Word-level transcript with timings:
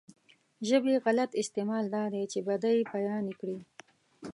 ژبې 0.67 0.93
غلط 1.05 1.31
استعمال 1.41 1.85
دا 1.95 2.03
دی 2.13 2.23
چې 2.31 2.39
بدۍ 2.47 2.77
بيانې 2.91 3.33
کړي. 3.39 3.59